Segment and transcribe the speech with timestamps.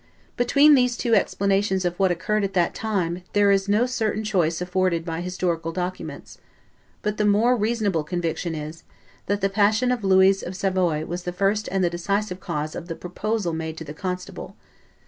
[0.35, 4.59] Between these two explanations of what occurred at that time, there is no certain choice
[4.59, 6.39] afforded by historical documents;
[7.03, 8.81] but the more reasonable conviction is,
[9.27, 12.87] that the passion of Louise of Savoy was the first and the decisive cause of
[12.87, 14.55] the proposal made to the constable.